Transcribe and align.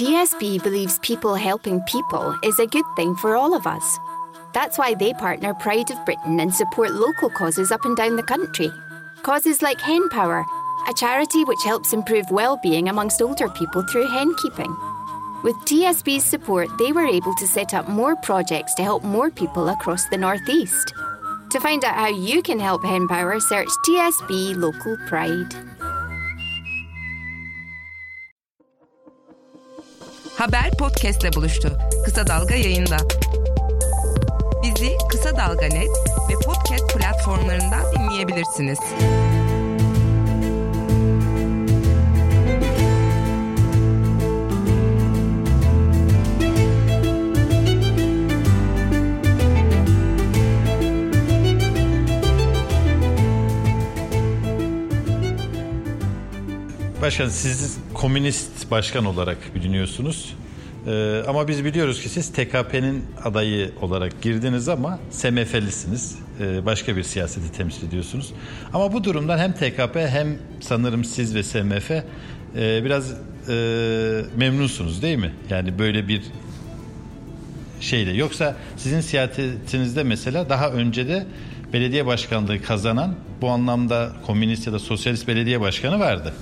TSB 0.00 0.62
believes 0.62 0.98
people 1.00 1.34
helping 1.34 1.82
people 1.82 2.34
is 2.42 2.58
a 2.58 2.66
good 2.66 2.86
thing 2.96 3.14
for 3.16 3.36
all 3.36 3.52
of 3.52 3.66
us. 3.66 3.98
That's 4.54 4.78
why 4.78 4.94
they 4.94 5.12
partner 5.12 5.52
Pride 5.52 5.90
of 5.90 6.02
Britain 6.06 6.40
and 6.40 6.54
support 6.54 6.92
local 6.92 7.28
causes 7.28 7.70
up 7.70 7.84
and 7.84 7.94
down 7.94 8.16
the 8.16 8.22
country. 8.22 8.72
Causes 9.22 9.60
like 9.60 9.78
Hen 9.78 10.08
Power, 10.08 10.42
a 10.88 10.94
charity 10.94 11.44
which 11.44 11.62
helps 11.66 11.92
improve 11.92 12.24
well-being 12.30 12.88
amongst 12.88 13.20
older 13.20 13.50
people 13.50 13.82
through 13.82 14.08
hen 14.08 14.34
keeping. 14.36 14.74
With 15.44 15.56
TSB's 15.66 16.24
support, 16.24 16.70
they 16.78 16.92
were 16.92 17.06
able 17.06 17.34
to 17.34 17.46
set 17.46 17.74
up 17.74 17.86
more 17.86 18.16
projects 18.16 18.72
to 18.76 18.82
help 18.82 19.04
more 19.04 19.30
people 19.30 19.68
across 19.68 20.08
the 20.08 20.16
Northeast. 20.16 20.94
To 21.50 21.60
find 21.60 21.84
out 21.84 21.96
how 21.96 22.08
you 22.08 22.40
can 22.40 22.58
help 22.58 22.82
Hen 22.86 23.06
Power, 23.06 23.38
search 23.38 23.68
TSB 23.86 24.56
Local 24.56 24.96
Pride. 25.08 25.69
Haber 30.40 30.70
podcastle 30.78 31.32
buluştu. 31.32 31.78
Kısa 32.04 32.26
Dalga 32.26 32.54
yayında. 32.54 32.96
Bizi 34.62 34.92
Kısa 35.10 35.36
Dalga 35.36 35.66
Net 35.66 35.90
ve 36.30 36.34
podcast 36.44 36.96
platformlarından 36.96 37.84
dinleyebilirsiniz. 37.94 38.78
Başkan 57.02 57.28
siz 57.28 57.78
komünist 58.00 58.70
başkan 58.70 59.04
olarak 59.04 59.54
biliniyorsunuz. 59.54 60.34
Ee, 60.86 61.22
ama 61.28 61.48
biz 61.48 61.64
biliyoruz 61.64 62.02
ki 62.02 62.08
siz 62.08 62.32
TKP'nin 62.32 63.04
adayı 63.24 63.70
olarak 63.80 64.22
girdiniz 64.22 64.68
ama 64.68 64.98
SMF'lisiniz. 65.10 66.18
Ee, 66.40 66.66
başka 66.66 66.96
bir 66.96 67.02
siyaseti 67.02 67.52
temsil 67.52 67.88
ediyorsunuz. 67.88 68.32
Ama 68.72 68.92
bu 68.92 69.04
durumdan 69.04 69.38
hem 69.38 69.52
TKP 69.52 69.96
hem 69.96 70.38
sanırım 70.60 71.04
siz 71.04 71.34
ve 71.34 71.42
SMF 71.42 71.90
e, 71.90 72.04
biraz 72.56 73.12
e, 73.48 73.54
memnunsunuz 74.36 75.02
değil 75.02 75.18
mi? 75.18 75.32
Yani 75.50 75.78
böyle 75.78 76.08
bir 76.08 76.22
şeyle. 77.80 78.12
Yoksa 78.12 78.56
sizin 78.76 79.00
siyasetinizde 79.00 80.02
mesela 80.02 80.48
daha 80.48 80.70
önce 80.70 81.08
de 81.08 81.26
belediye 81.72 82.06
başkanlığı 82.06 82.62
kazanan 82.62 83.14
bu 83.40 83.48
anlamda 83.48 84.12
komünist 84.26 84.66
ya 84.66 84.72
da 84.72 84.78
sosyalist 84.78 85.28
belediye 85.28 85.60
başkanı 85.60 86.00
vardı. 86.00 86.34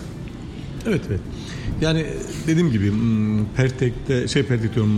Evet 0.88 1.00
evet. 1.08 1.20
Yani 1.80 2.06
dediğim 2.46 2.70
gibi 2.70 2.90
m, 2.90 3.42
Pertek'te 3.56 4.28
şey 4.28 4.42
Pertek 4.42 4.74
diyorum 4.74 4.92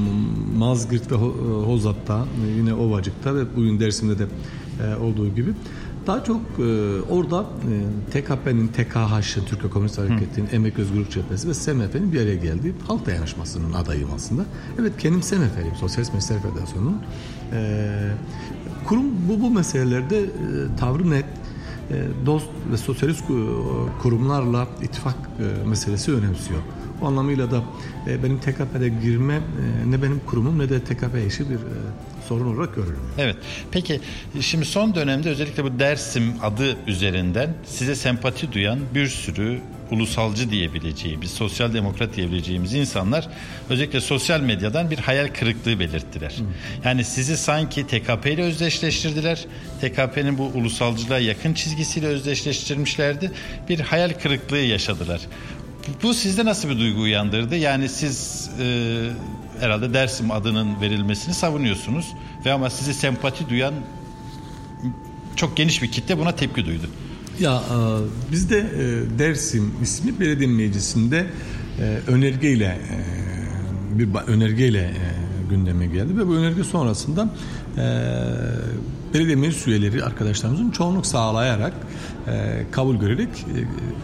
Mazgirt 0.59 1.13
ve 1.13 1.15
Ho- 1.15 1.65
Hozat'ta 1.67 2.27
yine 2.57 2.75
Ovacık'ta 2.75 3.35
ve 3.35 3.57
bugün 3.57 3.81
Dersim'de 3.81 4.19
de 4.19 4.27
e, 4.85 4.97
olduğu 4.97 5.35
gibi 5.35 5.51
daha 6.07 6.25
çok 6.25 6.41
e, 6.59 6.63
orada 7.11 7.41
e, 7.43 7.75
TKP'nin, 8.13 8.69
TKH'ın, 8.69 9.45
Türkiye 9.47 9.71
Komünist 9.73 9.99
Hareketi'nin, 9.99 10.49
Emek 10.53 10.79
Özgürlük 10.79 11.11
Cephesi 11.11 11.49
ve 11.49 11.55
SMF'nin 11.55 12.13
bir 12.13 12.21
araya 12.21 12.35
geldiği 12.37 12.75
halk 12.87 13.07
dayanışmasının 13.07 13.73
adayım 13.73 14.09
aslında. 14.15 14.45
Evet 14.81 14.93
kendim 14.99 15.23
SMF'liyim, 15.23 15.75
Sosyalist 15.81 16.15
Meslek 16.15 16.39
Federasyonu'nun. 16.43 16.97
Kurum 18.87 19.05
bu, 19.29 19.41
bu 19.41 19.51
meselelerde 19.51 20.27
tavrı 20.81 21.11
net. 21.11 21.25
E, 21.91 22.27
dost 22.27 22.47
ve 22.73 22.77
sosyalist 22.77 23.21
ku- 23.29 23.89
kurumlarla 24.03 24.69
ittifak 24.83 25.15
e, 25.65 25.69
meselesi 25.69 26.13
önemsiyor. 26.13 26.61
O 27.03 27.07
anlamıyla 27.07 27.51
da 27.51 27.63
e, 28.07 28.23
benim 28.23 28.39
TKP'de 28.39 28.89
girme 28.89 29.35
e, 29.35 29.91
ne 29.91 30.03
benim 30.03 30.21
kurumum 30.27 30.59
ne 30.59 30.69
de 30.69 30.81
TKP 30.81 31.27
işi 31.27 31.51
bir 31.51 31.55
e, 31.55 31.59
sorun 32.29 32.57
olarak 32.57 32.75
görülmüyor. 32.75 33.01
Evet. 33.19 33.37
Peki 33.71 34.01
şimdi 34.41 34.65
son 34.65 34.95
dönemde 34.95 35.29
özellikle 35.31 35.65
bu 35.65 35.79
Dersim 35.79 36.33
adı 36.43 36.77
üzerinden 36.87 37.55
size 37.67 37.95
sempati 37.95 38.53
duyan 38.53 38.79
bir 38.95 39.07
sürü 39.07 39.61
ulusalcı 39.91 40.51
diyebileceğimiz, 40.51 41.31
sosyal 41.31 41.75
demokrat 41.75 42.17
diyebileceğimiz 42.17 42.75
insanlar 42.75 43.29
özellikle 43.71 44.01
sosyal 44.01 44.41
medyadan 44.41 44.91
bir 44.91 44.99
hayal 44.99 45.29
kırıklığı 45.29 45.81
belirttiler. 45.81 46.35
Yani 46.85 47.05
sizi 47.05 47.37
sanki 47.37 47.87
TKP 47.87 48.27
ile 48.27 48.43
özdeşleştirdiler. 48.43 49.47
TKP'nin 49.81 50.39
bu 50.39 50.45
ulusalcılığa 50.45 51.19
yakın 51.19 51.55
çizgisiyle 51.55 52.07
özdeşleştirmişlerdi. 52.07 53.33
Bir 53.69 53.81
hayal 53.81 54.11
kırıklığı 54.11 54.59
yaşadılar. 54.59 55.21
Bu 56.03 56.15
sizde 56.15 56.45
nasıl 56.45 56.69
bir 56.69 56.79
duygu 56.79 57.01
uyandırdı? 57.01 57.57
Yani 57.57 57.89
siz 57.89 58.51
e, 58.61 58.65
herhalde 59.61 59.95
Dersim 59.95 60.31
adının 60.31 60.81
verilmesini 60.81 61.35
savunuyorsunuz 61.35 62.07
ve 62.45 62.53
ama 62.53 62.71
sizi 62.71 62.95
sempati 62.95 63.49
duyan 63.49 63.75
çok 65.37 65.57
geniş 65.57 65.83
bir 65.83 65.93
kitle 65.93 66.19
buna 66.19 66.37
tepki 66.37 66.67
duydu. 66.67 66.87
Ya 67.41 67.57
e, 67.57 67.77
bizde 68.33 68.59
e, 68.59 69.19
Dersim 69.19 69.73
ismi 69.83 70.21
belediye 70.21 70.49
meclisinde 70.49 71.27
e, 71.81 71.99
önergeyle 72.11 72.79
e, 72.91 73.99
bir 73.99 74.09
önergeyle 74.27 74.79
e, 74.81 74.95
gündeme 75.51 75.87
geldi 75.87 76.17
ve 76.17 76.27
bu 76.27 76.35
önerge 76.35 76.65
sonrasında 76.65 77.29
e, 77.79 77.83
belediye 79.15 79.37
meclis 79.37 79.67
üyeleri 79.67 80.05
arkadaşlarımızın 80.05 80.71
çoğunluk 80.71 81.07
sağlayarak 81.07 81.73
kabul 82.71 82.97
görerek 82.97 83.29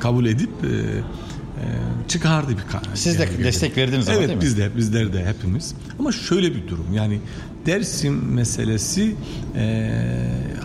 kabul 0.00 0.26
edip 0.26 0.50
çıkardı 2.08 2.50
bir 2.52 2.72
ka- 2.72 2.96
Siz 2.96 3.18
de 3.18 3.22
yani 3.22 3.44
destek 3.44 3.76
verdiniz 3.76 4.08
ama 4.08 4.18
evet, 4.18 4.28
değil 4.28 4.38
mi? 4.38 4.42
biz 4.44 4.58
de 4.58 4.70
bizler 4.76 5.12
de 5.12 5.24
hepimiz. 5.26 5.74
Ama 5.98 6.12
şöyle 6.12 6.54
bir 6.54 6.68
durum 6.68 6.86
yani 6.94 7.20
Dersim 7.66 8.32
meselesi 8.34 9.14
e, 9.56 9.92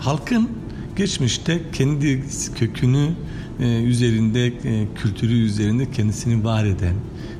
halkın 0.00 0.48
geçmişte 0.96 1.60
kendi 1.72 2.24
kökünü 2.58 3.10
e, 3.60 3.82
üzerinde 3.82 4.46
e, 4.46 4.52
kültürü 4.94 5.32
üzerinde 5.32 5.90
kendisini 5.90 6.44
var 6.44 6.64
eden 6.64 6.94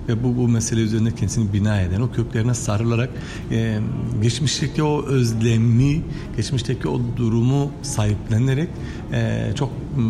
ve 0.09 0.25
bu 0.25 0.37
bu 0.37 0.49
mesele 0.49 0.81
üzerinde 0.81 1.15
kendisini 1.15 1.53
bina 1.53 1.81
eden 1.81 2.01
o 2.01 2.11
köklerine 2.11 2.55
sarılarak 2.55 3.11
e, 3.51 3.79
geçmişteki 4.23 4.83
o 4.83 5.07
özlemi 5.07 6.03
geçmişteki 6.37 6.89
o 6.89 7.01
durumu 7.17 7.73
sahiplenerek 7.83 8.69
e, 9.13 9.51
çok 9.55 9.71
e, 9.71 10.03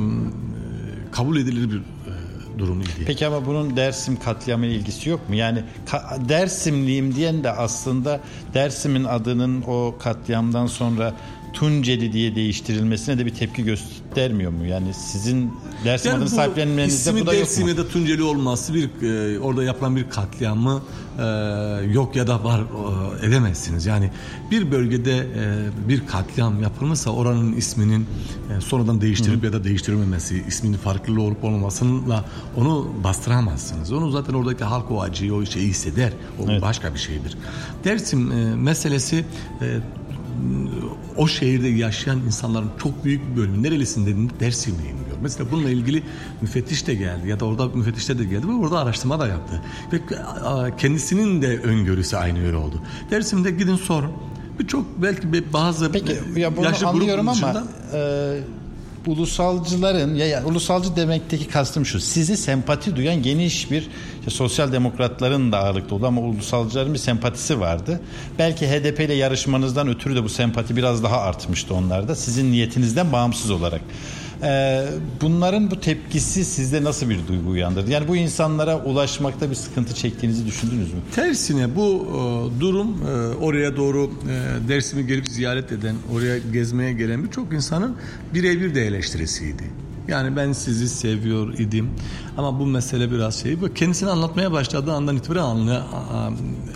kabul 1.12 1.36
edilir 1.36 1.70
bir 1.70 1.76
e, 1.76 2.58
durum 2.58 2.80
idi. 2.80 2.90
Peki 3.06 3.26
ama 3.26 3.46
bunun 3.46 3.76
Dersim 3.76 4.18
katliamı 4.18 4.66
ilgisi 4.66 5.10
yok 5.10 5.28
mu? 5.28 5.34
Yani 5.34 5.62
Dersimliyim 6.28 7.14
diyen 7.14 7.44
de 7.44 7.50
aslında 7.50 8.20
Dersim'in 8.54 9.04
adının 9.04 9.62
o 9.62 9.94
katliamdan 9.98 10.66
sonra 10.66 11.14
Tunceli 11.52 12.12
diye 12.12 12.34
değiştirilmesine 12.34 13.18
de 13.18 13.26
bir 13.26 13.34
tepki 13.34 13.64
göstermiyor 13.64 14.50
mu? 14.50 14.66
Yani 14.66 14.94
sizin 14.94 15.52
Dersim 15.84 16.10
Yani 16.10 16.16
adını 16.16 16.30
bu 16.30 16.34
sahiplenmenizde 16.34 17.20
bu 17.20 17.26
da 17.26 17.34
yok 17.34 17.58
mu? 17.58 17.76
Da 17.76 17.88
Tunceli 17.88 18.22
olması 18.22 18.74
bir 18.74 18.88
e, 19.02 19.38
orada 19.40 19.64
yapılan 19.64 19.96
bir 19.96 20.10
katliamı 20.10 20.82
e, 21.18 21.22
yok 21.92 22.16
ya 22.16 22.26
da 22.26 22.44
var 22.44 22.60
e, 23.22 23.26
edemezsiniz. 23.26 23.86
Yani 23.86 24.10
bir 24.50 24.70
bölgede 24.70 25.18
e, 25.18 25.88
bir 25.88 26.06
katliam 26.06 26.62
yapılmışsa 26.62 27.10
oranın 27.10 27.52
isminin 27.52 28.06
e, 28.56 28.60
sonradan 28.60 29.00
değiştirip 29.00 29.44
ya 29.44 29.52
da 29.52 29.64
değiştirilmemesi, 29.64 30.44
isminin 30.48 30.76
farklı 30.76 31.22
olup 31.22 31.44
olmamasıyla 31.44 32.24
onu 32.56 32.88
bastıramazsınız. 33.04 33.92
Onu 33.92 34.10
zaten 34.10 34.34
oradaki 34.34 34.64
halk 34.64 34.90
o 34.90 35.02
acıyı, 35.02 35.34
o 35.34 35.46
şeyi 35.46 35.68
hisseder. 35.68 36.12
O 36.40 36.62
başka 36.62 36.94
bir 36.94 36.98
şeydir. 36.98 37.36
Dersim 37.84 38.32
e, 38.32 38.54
meselesi 38.56 39.24
e, 39.60 39.78
o 41.16 41.26
şehirde 41.28 41.68
yaşayan 41.68 42.18
insanların 42.18 42.70
çok 42.82 43.04
büyük 43.04 43.30
bir 43.30 43.36
bölümü 43.36 43.62
nerelisin 43.62 44.06
dediğinde 44.06 44.32
Dersimliyim 44.40 44.96
diyor. 44.96 45.16
Mesela 45.22 45.50
bununla 45.50 45.70
ilgili 45.70 46.02
müfettiş 46.40 46.86
de 46.86 46.94
geldi 46.94 47.28
ya 47.28 47.40
da 47.40 47.44
orada 47.44 47.66
müfettişler 47.68 48.18
de 48.18 48.24
geldi 48.24 48.48
ve 48.48 48.52
orada 48.52 48.78
araştırma 48.78 49.20
da 49.20 49.26
yaptı. 49.26 49.62
Ve 49.92 49.98
kendisinin 50.78 51.42
de 51.42 51.58
öngörüsü 51.58 52.16
aynı 52.16 52.38
yöre 52.38 52.56
oldu. 52.56 52.82
Dersim'de 53.10 53.50
gidin 53.50 53.76
sorun. 53.76 54.12
Birçok 54.58 55.02
belki 55.02 55.52
bazı 55.52 55.92
Peki 55.92 56.18
ya 56.36 56.56
bunu 56.56 56.64
yaşlı 56.64 56.86
anlıyorum 56.86 57.28
ama 57.28 57.34
dışında- 57.34 57.64
e, 57.94 58.40
ulusalcıların 59.06 60.14
ya, 60.14 60.26
ya 60.26 60.44
ulusalcı 60.44 60.96
demekteki 60.96 61.48
kastım 61.48 61.86
şu. 61.86 62.00
Sizi 62.00 62.36
sempati 62.36 62.96
duyan 62.96 63.22
geniş 63.22 63.70
bir 63.70 63.88
işte 64.18 64.30
sosyal 64.30 64.72
demokratların 64.72 65.52
da 65.52 65.58
ağırlıkta 65.58 65.94
oldu 65.94 66.06
ama 66.06 66.20
ulusalcıların 66.20 66.94
bir 66.94 66.98
sempatisi 66.98 67.60
vardı. 67.60 68.00
Belki 68.38 68.66
HDP 68.66 69.00
ile 69.00 69.14
yarışmanızdan 69.14 69.88
ötürü 69.88 70.16
de 70.16 70.24
bu 70.24 70.28
sempati 70.28 70.76
biraz 70.76 71.02
daha 71.02 71.20
artmıştı 71.20 71.74
onlarda. 71.74 72.14
Sizin 72.14 72.52
niyetinizden 72.52 73.12
bağımsız 73.12 73.50
olarak. 73.50 73.80
E, 74.42 74.84
bunların 75.20 75.70
bu 75.70 75.80
tepkisi 75.80 76.44
sizde 76.44 76.84
nasıl 76.84 77.10
bir 77.10 77.26
duygu 77.28 77.50
uyandırdı? 77.50 77.90
Yani 77.90 78.08
bu 78.08 78.16
insanlara 78.16 78.84
ulaşmakta 78.84 79.50
bir 79.50 79.54
sıkıntı 79.54 79.94
çektiğinizi 79.94 80.46
düşündünüz 80.46 80.94
mü? 80.94 81.00
Tersine 81.14 81.76
bu 81.76 82.06
e, 82.06 82.60
durum 82.60 82.88
e, 82.88 83.36
oraya 83.36 83.76
doğru 83.76 84.10
e, 84.28 84.68
Dersim'i 84.68 85.06
gelip 85.06 85.28
ziyaret 85.28 85.72
eden, 85.72 85.96
oraya 86.14 86.38
gezmeye 86.38 86.92
gelen 86.92 87.24
birçok 87.24 87.52
insanın 87.52 87.96
birebir 88.34 88.74
de 88.74 88.86
eleştirisiydi. 88.86 89.62
Yani 90.08 90.36
ben 90.36 90.52
sizi 90.52 90.88
seviyor 90.88 91.58
idim 91.58 91.90
ama 92.36 92.60
bu 92.60 92.66
mesele 92.66 93.10
biraz 93.10 93.42
şey. 93.42 93.56
Kendisini 93.74 94.10
anlatmaya 94.10 94.52
başladığı 94.52 94.92
andan 94.92 95.16
itibaren 95.16 95.42
anla, 95.42 95.86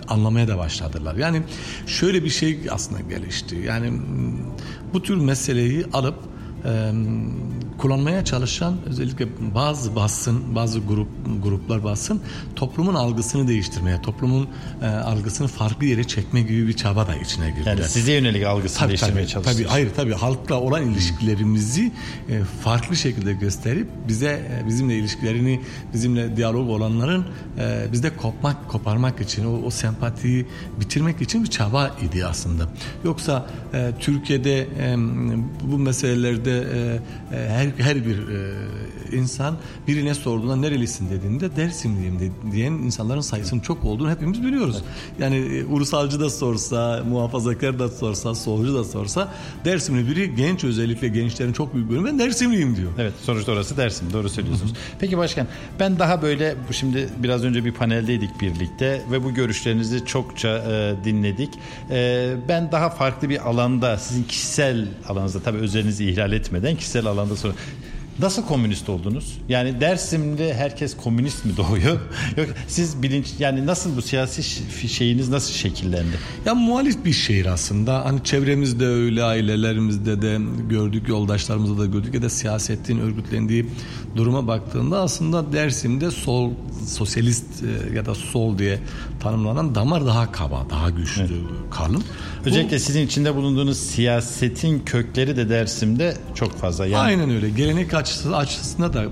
anlamaya 0.07 0.47
da 0.47 0.57
başladılar. 0.57 1.15
Yani 1.15 1.41
şöyle 1.87 2.23
bir 2.23 2.29
şey 2.29 2.59
aslında 2.71 3.01
gelişti. 3.01 3.55
Yani 3.55 3.93
bu 4.93 5.03
tür 5.03 5.15
meseleyi 5.15 5.85
alıp 5.93 6.15
kullanmaya 7.77 8.25
çalışan 8.25 8.75
özellikle 8.85 9.27
bazı 9.55 9.95
basın, 9.95 10.55
bazı 10.55 10.79
grup 10.79 11.07
gruplar 11.43 11.83
basın 11.83 12.21
toplumun 12.55 12.95
algısını 12.95 13.47
değiştirmeye, 13.47 14.01
toplumun 14.01 14.47
e, 14.81 14.85
algısını 14.85 15.47
farklı 15.47 15.85
yere 15.85 16.03
çekme 16.03 16.41
gibi 16.41 16.67
bir 16.67 16.73
çaba 16.73 17.07
da 17.07 17.15
içine 17.15 17.49
girdiler. 17.49 17.77
Yani 17.77 17.83
size 17.83 18.13
yönelik 18.13 18.45
algısını 18.45 18.79
tabii, 18.79 18.89
değiştirmeye 18.89 19.27
çalışıyorsunuz. 19.27 19.57
Tabii 19.57 19.67
hayır 19.71 19.89
tabii 19.95 20.13
halkla 20.13 20.59
olan 20.59 20.83
ilişkilerimizi 20.83 21.91
e, 22.29 22.43
farklı 22.63 22.95
şekilde 22.95 23.33
gösterip 23.33 23.87
bize 24.07 24.63
bizimle 24.67 24.97
ilişkilerini, 24.97 25.61
bizimle 25.93 26.37
diyalog 26.37 26.69
olanların 26.69 27.25
e, 27.59 27.91
bizde 27.91 28.17
kopmak, 28.17 28.69
koparmak 28.69 29.21
için 29.21 29.45
o, 29.45 29.65
o 29.65 29.69
sempatiyi 29.69 30.45
bitirmek 30.79 31.21
için 31.21 31.43
bir 31.43 31.49
çaba 31.49 31.95
idi 32.01 32.25
aslında. 32.25 32.69
Yoksa 33.03 33.47
e, 33.73 33.91
Türkiye'de 33.99 34.59
e, 34.59 34.95
bu 35.63 35.77
meselelerde 35.77 36.46
e, 36.51 36.99
e, 37.31 37.49
her 37.49 37.67
her 37.77 37.97
her 37.97 38.05
bir 38.05 38.17
e, 38.17 38.53
insan 39.17 39.57
birine 39.87 40.13
sorduğunda 40.13 40.55
nerelisin 40.55 41.09
dediğinde 41.09 41.55
Dersimliyim 41.55 42.19
de, 42.19 42.29
diyen 42.51 42.71
insanların 42.71 43.21
sayısının 43.21 43.59
çok 43.59 43.85
olduğunu 43.85 44.11
hepimiz 44.11 44.43
biliyoruz. 44.43 44.83
Yani 45.19 45.35
e, 45.35 45.65
ulusalcı 45.65 46.19
da 46.19 46.29
sorsa, 46.29 47.03
muhafazakar 47.09 47.79
da 47.79 47.89
sorsa, 47.89 48.35
solcu 48.35 48.75
da 48.75 48.83
sorsa 48.83 49.33
Dersimli 49.65 50.07
biri 50.07 50.35
genç 50.35 50.63
özellikle 50.63 51.07
gençlerin 51.07 51.53
çok 51.53 51.73
büyük 51.73 51.89
bölümü 51.89 52.07
ben 52.07 52.19
Dersimliyim 52.19 52.75
diyor. 52.75 52.91
Evet 52.97 53.13
sonuçta 53.23 53.51
orası 53.51 53.77
Dersim 53.77 54.13
doğru 54.13 54.29
söylüyorsunuz. 54.29 54.73
Peki 54.99 55.17
başkan 55.17 55.47
ben 55.79 55.99
daha 55.99 56.21
böyle 56.21 56.55
şimdi 56.71 57.09
biraz 57.17 57.43
önce 57.43 57.65
bir 57.65 57.71
paneldeydik 57.71 58.41
birlikte 58.41 59.01
ve 59.11 59.23
bu 59.23 59.33
görüşlerinizi 59.33 60.05
çokça 60.05 60.49
e, 60.49 60.95
dinledik. 61.05 61.49
E, 61.91 62.33
ben 62.47 62.71
daha 62.71 62.89
farklı 62.89 63.29
bir 63.29 63.49
alanda 63.49 63.97
sizin 63.97 64.23
kişisel 64.23 64.85
alanınızda 65.07 65.39
tabii 65.39 65.57
özelinizi 65.57 66.09
ihlal 66.09 66.33
etmeden 66.37 66.75
kişisel 66.75 67.05
alanda 67.05 67.35
sonra 67.35 67.53
Nasıl 68.19 68.45
komünist 68.45 68.89
oldunuz? 68.89 69.37
Yani 69.49 69.81
Dersim'de 69.81 70.53
herkes 70.53 70.97
komünist 70.97 71.45
mi 71.45 71.57
doğuyor? 71.57 71.99
Yok 72.37 72.47
siz 72.67 73.01
bilinç 73.01 73.27
yani 73.39 73.65
nasıl 73.65 73.97
bu 73.97 74.01
siyasi 74.01 74.43
şeyiniz 74.87 75.29
nasıl 75.29 75.53
şekillendi? 75.53 76.17
Ya 76.45 76.55
muhalif 76.55 77.05
bir 77.05 77.13
şehir 77.13 77.45
aslında. 77.45 78.05
Hani 78.05 78.23
çevremizde 78.23 78.85
öyle 78.85 79.23
ailelerimizde 79.23 80.21
de 80.21 80.37
gördük, 80.69 81.09
yoldaşlarımızda 81.09 81.81
da 81.81 81.85
gördük 81.85 82.13
ya 82.13 82.21
da 82.21 82.29
siyasetin 82.29 82.99
örgütlendiği 82.99 83.65
duruma 84.15 84.47
baktığında 84.47 85.01
aslında 85.01 85.53
Dersim'de 85.53 86.11
sol 86.11 86.51
sosyalist 86.87 87.45
e, 87.63 87.95
ya 87.95 88.05
da 88.05 88.15
sol 88.15 88.57
diye 88.57 88.79
tanımlanan 89.19 89.75
damar 89.75 90.05
daha 90.05 90.31
kaba, 90.31 90.65
daha 90.69 90.89
güçlü, 90.89 91.21
evet. 91.21 91.31
kalın. 91.71 92.03
Özellikle 92.45 92.75
Bu, 92.75 92.79
sizin 92.79 93.05
içinde 93.05 93.35
bulunduğunuz 93.35 93.77
siyasetin 93.77 94.79
kökleri 94.79 95.37
de 95.37 95.49
Dersim'de 95.49 96.17
çok 96.35 96.57
fazla. 96.57 96.85
Yani... 96.85 96.97
Aynen 96.97 97.29
öyle. 97.29 97.49
Gelenek 97.49 97.93
açısı, 98.07 98.37
açısında 98.37 98.93
da 98.93 99.03
e, 99.03 99.07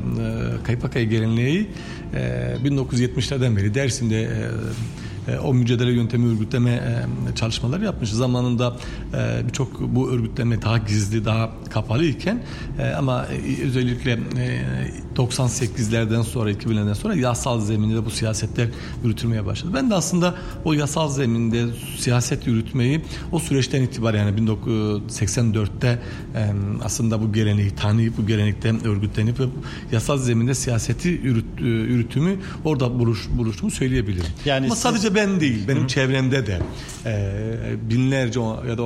Kaypakaya 0.64 1.06
geleneği 1.06 1.70
e, 2.14 2.58
1970'lerden 2.64 3.58
beri 3.58 3.74
Dersim'de 3.74 4.22
e, 4.22 5.32
e, 5.32 5.38
o 5.40 5.54
mücadele 5.54 5.92
yöntemi 5.92 6.28
örgütleme 6.28 6.72
e, 6.72 7.36
çalışmaları 7.36 7.84
yapmış. 7.86 8.10
Zamanında 8.10 8.76
e, 9.14 9.48
birçok 9.48 9.82
bu 9.82 10.12
örgütleme 10.12 10.62
daha 10.62 10.78
gizli, 10.78 11.26
daha 11.26 11.52
kapalı 11.70 12.06
iken 12.06 12.44
ama 12.98 13.26
özellikle 13.64 14.20
98'lerden 15.16 16.22
sonra 16.22 16.52
2000'lerden 16.52 16.94
sonra 16.94 17.16
yasal 17.16 17.62
zeminde 17.62 18.06
bu 18.06 18.10
siyasetler 18.10 18.68
yürütülmeye 19.04 19.46
başladı. 19.46 19.72
Ben 19.76 19.90
de 19.90 19.96
aslında 19.96 20.36
o 20.66 20.74
yasal 20.74 21.10
zeminde 21.10 21.66
siyaset 21.98 22.48
yürütmeyi 22.48 23.02
o 23.32 23.40
süreçten 23.40 23.82
itibaren 23.82 24.26
yani 24.26 24.40
1984'te 24.40 26.00
aslında 26.84 27.22
bu 27.22 27.34
geleneği 27.34 27.76
tanıyıp 27.76 28.18
bu 28.18 28.28
gelenekte 28.28 28.74
örgütlenip 28.86 29.36
yasal 29.92 30.18
zeminde 30.18 30.54
siyaseti 30.56 31.10
yürüt, 31.10 31.46
yürütümü 31.60 32.36
orada 32.64 33.00
buluş, 33.00 33.28
buluştuğumu 33.38 33.72
söyleyebilirim. 33.72 34.26
Yani 34.46 34.66
Ama 34.66 34.76
siz... 34.76 34.84
sadece 34.84 35.16
ben 35.16 35.40
değil, 35.40 35.68
benim 35.68 35.84
Hı. 35.84 35.88
çevremde 35.88 36.48
de 36.48 36.60
e, 37.06 37.90
binlerce 37.90 38.40
ya 38.40 38.78
da 38.78 38.84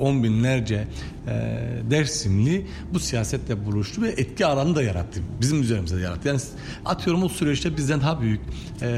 on 0.00 0.22
binlerce 0.22 0.74
e, 0.74 1.58
Dersimli 1.90 2.66
bu 2.94 3.00
siyasetle 3.00 3.66
buluştu 3.66 4.02
ve 4.02 4.08
etki 4.08 4.46
alanı 4.46 4.76
da 4.76 4.82
yarattı. 4.82 5.20
Bizim 5.40 5.62
üzerimizde 5.62 6.00
yarattı. 6.00 6.28
Yani 6.28 6.40
atıyorum 6.84 7.22
o 7.22 7.28
süreçte 7.28 7.76
bizden 7.76 8.00
daha 8.00 8.20
büyük 8.20 8.40
e, 8.82 8.88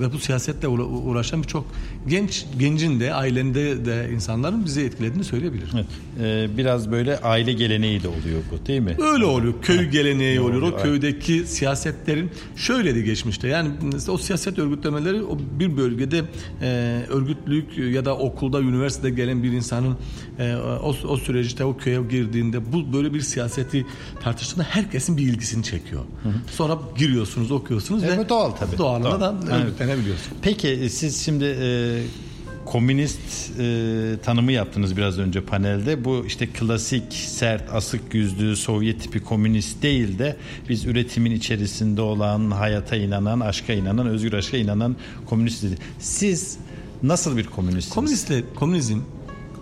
ve 0.00 0.12
bu 0.12 0.18
siyasetle 0.18 0.68
uğraşan 0.68 1.42
birçok 1.42 1.66
genç 2.08 2.46
gencin 2.58 3.00
de 3.00 3.14
ailende 3.14 3.84
de 3.84 4.10
insanların 4.14 4.64
bizi 4.64 4.80
etkilediğini 4.80 5.24
söyleyebilirim. 5.24 5.68
Evet. 5.74 5.86
Ee, 6.20 6.56
biraz 6.56 6.90
böyle 6.90 7.18
aile 7.18 7.52
geleneği 7.52 8.02
de 8.02 8.08
oluyor 8.08 8.40
bu 8.52 8.66
değil 8.66 8.80
mi? 8.80 8.96
Öyle 9.12 9.24
oluyor. 9.24 9.54
Köy 9.62 9.88
geleneği 9.88 10.40
oluyor. 10.40 10.62
O 10.62 10.82
köydeki 10.82 11.44
siyasetlerin 11.46 12.30
şöyle 12.56 12.94
de 12.94 13.00
geçmişte. 13.00 13.48
Yani 13.48 13.70
o 14.08 14.18
siyaset 14.18 14.58
örgütlemeleri 14.58 15.22
o 15.22 15.38
bir 15.58 15.76
bölgede 15.76 16.22
e, 16.62 16.66
örgütlülük 17.08 17.94
ya 17.94 18.04
da 18.04 18.16
okulda, 18.16 18.60
üniversitede 18.60 19.10
gelen 19.10 19.42
bir 19.42 19.52
insanın 19.52 19.96
e, 20.38 20.49
o, 20.56 20.94
o 21.08 21.16
süreçte 21.16 21.64
o 21.64 21.76
köye 21.76 22.02
girdiğinde 22.10 22.72
bu 22.72 22.92
böyle 22.92 23.14
bir 23.14 23.20
siyaseti 23.20 23.86
tartıştığında 24.22 24.64
herkesin 24.64 25.16
bir 25.16 25.22
ilgisini 25.22 25.64
çekiyor. 25.64 26.02
Hı 26.22 26.28
hı. 26.28 26.32
Sonra 26.50 26.78
giriyorsunuz, 26.98 27.50
okuyorsunuz 27.50 28.04
evet, 28.04 28.18
ve 28.18 28.28
doğal 28.28 28.50
tabii. 28.50 28.78
Doğal. 28.78 29.20
da 29.20 29.34
örgütlenebiliyorsunuz. 29.50 30.38
Peki 30.42 30.68
e, 30.68 30.88
siz 30.88 31.24
şimdi 31.24 31.44
e, 31.44 32.02
komünist 32.64 33.50
e, 33.58 34.16
tanımı 34.24 34.52
yaptınız 34.52 34.96
biraz 34.96 35.18
önce 35.18 35.40
panelde. 35.40 36.04
Bu 36.04 36.24
işte 36.26 36.46
klasik, 36.46 37.12
sert, 37.12 37.74
asık 37.74 38.14
yüzlü, 38.14 38.56
Sovyet 38.56 39.02
tipi 39.02 39.20
komünist 39.20 39.82
değil 39.82 40.18
de 40.18 40.36
biz 40.68 40.86
üretimin 40.86 41.30
içerisinde 41.30 42.00
olan, 42.00 42.50
hayata 42.50 42.96
inanan, 42.96 43.40
aşka 43.40 43.72
inanan, 43.72 44.06
özgür 44.06 44.32
aşka 44.32 44.56
inanan 44.56 44.96
komünist 45.26 45.62
dedi. 45.62 45.76
Siz 45.98 46.58
nasıl 47.02 47.36
bir 47.36 47.46
komünistsiniz? 47.46 47.94
Komünistle, 47.94 48.42
komünizm 48.54 48.98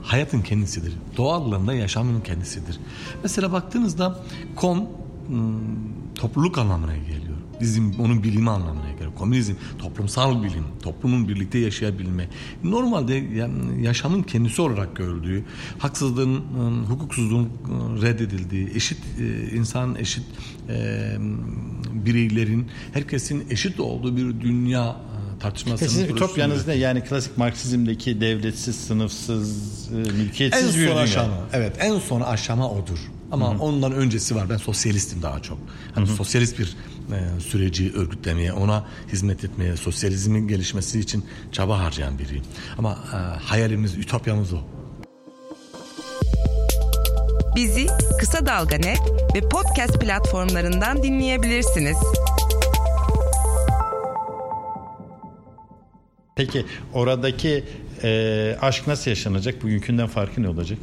hayatın 0.02 0.40
kendisidir. 0.40 0.92
Doğallığında 1.16 1.74
yaşamın 1.74 2.20
kendisidir. 2.20 2.80
Mesela 3.22 3.52
baktığınızda 3.52 4.20
kom 4.56 4.78
hmm, 5.26 5.58
topluluk 6.14 6.58
anlamına 6.58 6.96
geliyor. 6.96 7.38
Bizim 7.60 8.00
onun 8.00 8.22
bilimi 8.22 8.50
anlamına 8.50 8.90
geliyor. 8.92 9.14
Komünizm 9.14 9.54
toplumsal 9.78 10.42
bilim, 10.42 10.64
toplumun 10.82 11.28
birlikte 11.28 11.58
yaşayabilme. 11.58 12.28
Normalde 12.64 13.14
yaşamın 13.80 14.22
kendisi 14.22 14.62
olarak 14.62 14.96
gördüğü, 14.96 15.44
haksızlığın, 15.78 16.36
hmm, 16.36 16.84
hukuksuzluğun 16.84 17.44
hmm, 17.44 18.02
reddedildiği, 18.02 18.70
eşit 18.74 18.98
e, 19.20 19.56
insan, 19.56 19.94
eşit 19.94 20.24
e, 20.68 21.16
bireylerin, 21.92 22.66
herkesin 22.92 23.46
eşit 23.50 23.80
olduğu 23.80 24.16
bir 24.16 24.40
dünya 24.40 24.96
tartışmasının 25.40 25.88
Sizin 25.88 26.08
ütopyanız 26.08 26.66
ne? 26.66 26.74
Yani 26.74 27.04
klasik 27.04 27.38
Marksizmdeki 27.38 28.20
devletsiz, 28.20 28.76
sınıfsız, 28.76 29.88
e, 29.92 29.94
mülkiyetsiz 29.94 30.76
en 30.76 30.82
bir 30.82 30.88
son 30.88 30.96
aşama. 30.96 31.34
Evet, 31.52 31.76
en 31.80 31.98
son 31.98 32.20
aşama 32.20 32.70
odur. 32.70 32.98
Ama 33.32 33.50
Hı-hı. 33.50 33.58
ondan 33.62 33.92
öncesi 33.92 34.36
var. 34.36 34.50
Ben 34.50 34.56
sosyalistim 34.56 35.22
daha 35.22 35.40
çok. 35.40 35.58
Hani 35.94 36.06
Hı-hı. 36.06 36.16
sosyalist 36.16 36.58
bir 36.58 36.76
e, 37.12 37.40
süreci 37.40 37.92
örgütlemeye, 37.92 38.52
ona 38.52 38.86
hizmet 39.12 39.44
etmeye, 39.44 39.76
sosyalizmin 39.76 40.48
gelişmesi 40.48 41.00
için 41.00 41.24
çaba 41.52 41.78
harcayan 41.78 42.18
biriyim. 42.18 42.44
Ama 42.78 42.98
e, 43.12 43.16
hayalimiz, 43.44 43.94
ütopyamız 43.94 44.52
o. 44.52 44.58
Bizi 47.56 47.86
Kısa 48.20 48.46
Dalga 48.46 48.76
Net 48.76 49.00
ve 49.34 49.48
podcast 49.48 50.00
platformlarından 50.00 51.02
dinleyebilirsiniz. 51.02 51.96
Peki 56.38 56.64
oradaki 56.94 57.64
e, 58.02 58.56
aşk 58.60 58.86
nasıl 58.86 59.10
yaşanacak? 59.10 59.62
Bugünkünden 59.62 60.06
farkı 60.06 60.42
ne 60.42 60.48
olacak? 60.48 60.78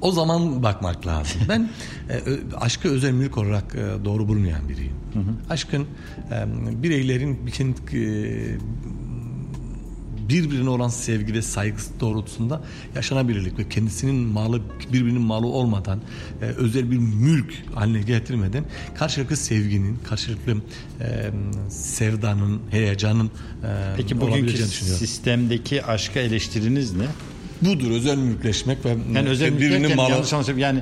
O 0.00 0.12
zaman 0.12 0.62
bakmak 0.62 1.06
lazım. 1.06 1.40
Ben 1.48 1.70
e, 2.10 2.20
aşkı 2.56 2.88
özel 2.88 3.12
mülk 3.12 3.38
olarak 3.38 3.74
e, 3.74 4.04
doğru 4.04 4.28
bulmayan 4.28 4.68
biriyim. 4.68 4.92
Hı 5.12 5.18
hı. 5.18 5.32
Aşkın 5.50 5.86
e, 6.32 6.82
bireylerin 6.82 7.46
bir 7.46 7.50
e, 7.94 8.58
birbirine 10.28 10.68
olan 10.68 10.88
sevgi 10.88 11.34
ve 11.34 11.42
saygısı 11.42 12.00
doğrultusunda 12.00 12.62
yaşanabilirlik 12.94 13.58
ve 13.58 13.68
kendisinin 13.68 14.14
malı 14.14 14.60
birbirinin 14.92 15.20
malı 15.20 15.46
olmadan 15.46 16.00
e, 16.42 16.44
özel 16.44 16.90
bir 16.90 16.98
mülk 16.98 17.54
haline 17.74 18.02
getirmeden 18.02 18.64
karşılıklı 18.94 19.36
sevginin, 19.36 19.98
karşılıklı 20.08 20.56
e, 21.00 21.30
sevdanın, 21.70 22.60
heyecanın 22.70 23.26
e, 23.26 23.30
Peki 23.96 24.20
bugünkü 24.20 24.56
sistemdeki 24.62 25.84
aşka 25.84 26.20
eleştiriniz 26.20 26.92
ne? 26.92 27.06
Budur 27.62 27.90
özel 27.90 28.16
mülkleşmek 28.16 28.84
ve 28.84 28.96
yani 29.14 29.28
özel 29.28 29.60
birinin 29.60 29.96
malı 29.96 30.10
yanlış 30.10 30.32
anlaşılıyor. 30.32 30.58
Yani 30.58 30.80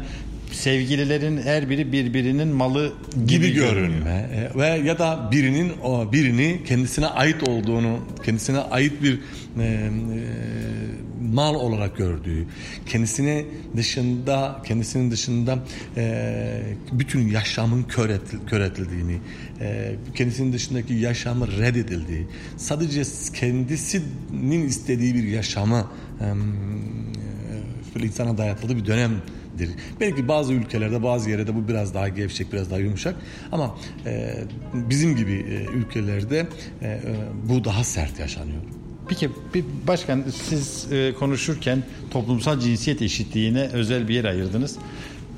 sevgililerin 0.52 1.42
her 1.42 1.70
biri 1.70 1.92
birbirinin 1.92 2.48
malı 2.48 2.92
gibi, 3.12 3.26
gibi 3.26 3.54
görünme. 3.54 4.30
E, 4.34 4.58
ve 4.58 4.66
ya 4.66 4.98
da 4.98 5.28
birinin 5.32 5.72
o 5.82 6.12
birini 6.12 6.60
kendisine 6.66 7.06
ait 7.06 7.48
olduğunu, 7.48 7.98
kendisine 8.24 8.58
ait 8.58 9.02
bir 9.02 9.20
e, 9.58 9.62
e, 9.62 9.90
mal 11.32 11.54
olarak 11.54 11.96
gördüğü, 11.96 12.46
kendisine 12.86 13.44
dışında, 13.76 14.62
kendisinin 14.66 15.10
dışında 15.10 15.58
e, 15.96 16.62
bütün 16.92 17.28
yaşamın 17.28 17.82
kör, 17.82 18.10
etil, 18.10 18.38
kör 18.46 18.60
edildiğini, 18.60 19.18
e, 19.60 19.94
kendisinin 20.14 20.52
dışındaki 20.52 20.94
yaşamı 20.94 21.58
reddedildiği, 21.58 22.26
sadece 22.56 23.02
kendisinin 23.34 24.68
istediği 24.68 25.14
bir 25.14 25.24
yaşamı 25.24 25.90
e, 26.20 26.24
böyle 27.94 28.06
insana 28.06 28.38
dayatıldığı 28.38 28.76
bir 28.76 28.84
dönemdir. 29.58 29.82
Belki 30.00 30.28
bazı 30.28 30.52
ülkelerde 30.52 31.02
bazı 31.02 31.30
yerde 31.30 31.54
bu 31.54 31.68
biraz 31.68 31.94
daha 31.94 32.08
gevşek 32.08 32.52
biraz 32.52 32.70
daha 32.70 32.78
yumuşak 32.78 33.16
ama 33.52 33.74
e, 34.06 34.34
bizim 34.74 35.16
gibi 35.16 35.32
e, 35.32 35.76
ülkelerde 35.78 36.46
e, 36.82 36.86
e, 36.86 37.00
bu 37.48 37.64
daha 37.64 37.84
sert 37.84 38.18
yaşanıyor. 38.18 38.60
Peki 39.08 39.30
bir 39.54 39.64
başkan 39.86 40.24
siz 40.48 40.92
e, 40.92 41.14
konuşurken 41.18 41.82
toplumsal 42.10 42.60
cinsiyet 42.60 43.02
eşitliğine 43.02 43.68
özel 43.72 44.08
bir 44.08 44.14
yer 44.14 44.24
ayırdınız. 44.24 44.76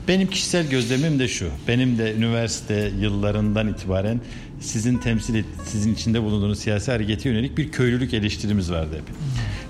Benim 0.09 0.31
kişisel 0.31 0.71
gözlemim 0.71 1.19
de 1.19 1.29
şu. 1.29 1.49
Benim 1.69 1.99
de 1.99 2.15
üniversite 2.15 2.93
yıllarından 3.01 3.69
itibaren 3.69 4.21
sizin 4.61 4.99
temsil 4.99 5.35
et, 5.35 5.45
sizin 5.65 5.95
içinde 5.95 6.23
bulunduğunuz 6.23 6.59
siyasi 6.59 6.91
harekete 6.91 7.29
yönelik 7.29 7.59
bir 7.59 7.73
köylülük 7.73 8.15
eleştirimiz 8.15 8.73
vardı 8.73 8.95
hep. 8.95 9.05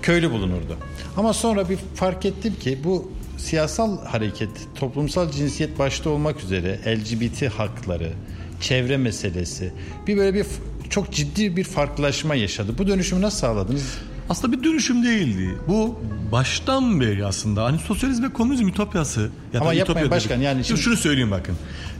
Köylü 0.01 0.31
bulunurdu. 0.31 0.77
Ama 1.17 1.33
sonra 1.33 1.69
bir 1.69 1.77
fark 1.95 2.25
ettim 2.25 2.53
ki 2.59 2.77
bu 2.83 3.11
siyasal 3.39 4.05
hareket, 4.05 4.49
toplumsal 4.75 5.31
cinsiyet 5.31 5.79
başta 5.79 6.09
olmak 6.09 6.43
üzere 6.43 6.79
LGBT 6.97 7.47
hakları, 7.49 8.13
çevre 8.61 8.97
meselesi 8.97 9.73
bir 10.07 10.17
böyle 10.17 10.33
bir 10.33 10.45
çok 10.89 11.11
ciddi 11.11 11.57
bir 11.57 11.63
farklılaşma 11.63 12.35
yaşadı. 12.35 12.77
Bu 12.77 12.87
dönüşümü 12.87 13.21
nasıl 13.21 13.37
sağladınız? 13.37 13.97
Aslında 14.29 14.57
bir 14.57 14.63
dönüşüm 14.63 15.03
değildi. 15.05 15.57
Bu 15.67 15.99
baştan 16.31 17.01
beri 17.01 17.25
aslında 17.25 17.63
hani 17.63 17.77
sosyalizm 17.79 18.23
ve 18.23 18.33
komünizm 18.33 18.67
ütopyası. 18.67 19.21
Ya 19.53 19.59
Ama 19.61 19.69
da 19.69 19.73
yapmayın 19.73 19.81
ütopya 20.05 20.11
başkan, 20.17 20.31
dedik. 20.37 20.45
yani 20.45 20.65
şimdi- 20.65 20.81
Şunu 20.81 20.95
söyleyeyim 20.97 21.31
bakın. 21.31 21.55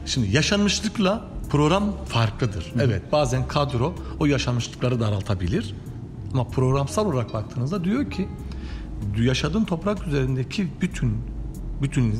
Şimdi 0.05 0.36
yaşanmışlıkla 0.36 1.25
program 1.50 1.96
farklıdır. 2.05 2.72
Evet 2.81 3.01
bazen 3.12 3.48
kadro 3.48 3.96
o 4.19 4.25
yaşanmışlıkları 4.25 5.00
daraltabilir. 5.00 5.75
Ama 6.34 6.43
programsal 6.48 7.05
olarak 7.05 7.34
baktığınızda 7.34 7.84
diyor 7.84 8.12
ki 8.12 8.27
yaşadığın 9.18 9.63
toprak 9.63 10.08
üzerindeki 10.08 10.68
bütün 10.82 11.18
bütün 11.82 12.12
e, 12.12 12.15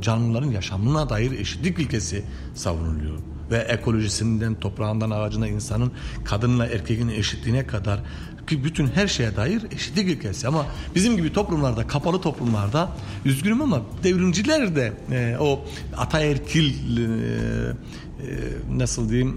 canlıların 0.00 0.50
yaşamına 0.50 1.08
dair 1.08 1.32
eşitlik 1.32 1.78
ilkesi 1.78 2.24
savunuluyor 2.54 3.18
ve 3.50 3.56
ekolojisinden 3.56 4.54
toprağından 4.54 5.10
ağacına 5.10 5.48
insanın 5.48 5.92
kadınla 6.24 6.66
erkeğin 6.66 7.08
eşitliğine 7.08 7.66
kadar 7.66 8.00
ki 8.50 8.64
bütün 8.64 8.86
her 8.86 9.08
şeye 9.08 9.36
dair 9.36 9.62
eşitlik 9.70 10.08
ilkesi 10.08 10.48
ama 10.48 10.66
bizim 10.94 11.16
gibi 11.16 11.32
toplumlarda 11.32 11.86
kapalı 11.86 12.20
toplumlarda 12.20 12.88
üzgünüm 13.24 13.62
ama 13.62 13.82
devrimciler 14.02 14.76
de 14.76 14.92
e, 15.12 15.36
o 15.40 15.64
ataerkil 15.96 16.96
e, 16.96 17.02
e, 17.02 17.08
nasıl 18.78 19.10
diyeyim 19.10 19.36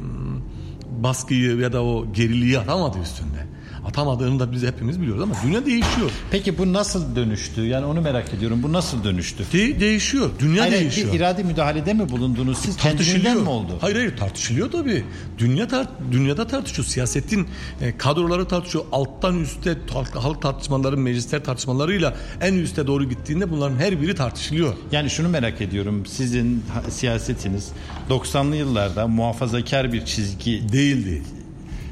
baskıyı 1.03 1.57
ya 1.57 1.73
da 1.73 1.83
o 1.83 2.13
geriliği 2.13 2.59
atamadı 2.59 2.99
üstünde. 2.99 3.52
Atamadığını 3.85 4.39
da 4.39 4.51
biz 4.51 4.63
hepimiz 4.63 5.01
biliyoruz 5.01 5.21
ama 5.23 5.35
dünya 5.45 5.65
değişiyor. 5.65 6.11
Peki 6.31 6.57
bu 6.57 6.73
nasıl 6.73 7.15
dönüştü? 7.15 7.61
Yani 7.61 7.85
onu 7.85 8.01
merak 8.01 8.33
ediyorum. 8.33 8.63
Bu 8.63 8.73
nasıl 8.73 9.03
dönüştü? 9.03 9.43
De- 9.53 9.79
değişiyor. 9.79 10.29
Dünya 10.39 10.63
Hayır, 10.63 10.73
değişiyor. 10.73 11.13
bir 11.13 11.17
iradi 11.17 11.43
müdahalede 11.43 11.93
mi 11.93 12.09
bulundunuz 12.09 12.57
siz? 12.57 12.77
Kendiliğinden 12.77 13.37
mi 13.37 13.49
oldu? 13.49 13.77
Hayır 13.81 13.95
hayır 13.95 14.17
tartışılıyor 14.17 14.71
tabii. 14.71 15.03
Dünya 15.37 15.67
tar 15.67 15.87
dünyada 16.11 16.47
tartışıyor. 16.47 16.85
Siyasetin 16.85 17.47
e, 17.81 17.97
kadroları 17.97 18.47
tartışıyor. 18.47 18.85
Alttan 18.91 19.39
üste 19.39 19.77
halk, 20.15 20.41
tartışmaları, 20.41 20.97
meclisler 20.97 21.43
tartışmalarıyla 21.43 22.15
en 22.41 22.53
üste 22.53 22.87
doğru 22.87 23.09
gittiğinde 23.09 23.51
bunların 23.51 23.75
her 23.77 24.01
biri 24.01 24.15
tartışılıyor. 24.15 24.73
Yani 24.91 25.09
şunu 25.09 25.29
merak 25.29 25.61
ediyorum. 25.61 26.05
Sizin 26.05 26.63
siyasetiniz 26.89 27.69
90'lı 28.09 28.55
yıllarda 28.55 29.07
muhafazakar 29.07 29.93
bir 29.93 30.05
çizgi 30.05 30.63
Değildi. 30.73 31.21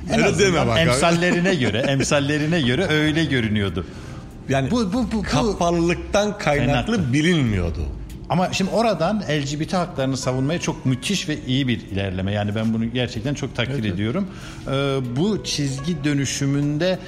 En 0.09 0.19
Öyle 0.23 0.39
deme 0.39 0.67
bak. 0.67 0.79
Emsallerine 0.79 1.55
göre, 1.55 1.77
emsallerine 1.77 2.61
göre 2.61 2.85
öyle 2.87 3.25
görünüyordu. 3.25 3.85
Yani 4.49 4.71
Bu- 4.71 4.93
bu- 4.93 5.11
bu- 5.11 5.21
kapalılıktan 5.23 6.37
kaynaklı, 6.37 6.85
Kaynaklı. 6.85 7.13
bilinmiyordu. 7.13 7.79
Ama 8.29 8.53
şimdi 8.53 8.71
oradan 8.71 9.21
LGBT 9.29 9.73
haklarını 9.73 10.17
savunmaya 10.17 10.59
çok 10.59 10.85
müthiş 10.85 11.29
ve 11.29 11.37
iyi 11.47 11.67
bir 11.67 11.79
ilerleme. 11.81 12.31
Yani 12.33 12.55
ben 12.55 12.73
bunu 12.73 12.91
gerçekten 12.93 13.33
çok 13.33 13.55
takdir 13.55 13.83
ediyorum. 13.93 14.27
Ee, 14.67 14.71
bu 15.15 15.43
çizgi 15.43 16.03
dönüşümünde 16.03 16.99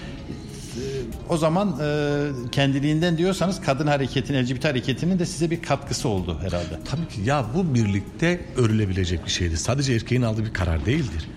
o 1.33 1.37
zaman 1.37 1.75
e, 1.81 2.49
kendiliğinden 2.51 3.17
diyorsanız 3.17 3.61
kadın 3.61 3.87
hareketinin, 3.87 4.43
LGBT 4.45 4.65
hareketinin 4.65 5.19
de 5.19 5.25
size 5.25 5.51
bir 5.51 5.61
katkısı 5.61 6.09
oldu 6.09 6.37
herhalde. 6.41 6.79
Tabii 6.85 7.07
ki 7.07 7.21
ya 7.29 7.45
bu 7.55 7.73
birlikte 7.75 8.41
örülebilecek 8.57 9.25
bir 9.25 9.31
şeydir. 9.31 9.57
Sadece 9.57 9.93
erkeğin 9.93 10.21
aldığı 10.21 10.45
bir 10.45 10.53
karar 10.53 10.85
değildir. 10.85 11.29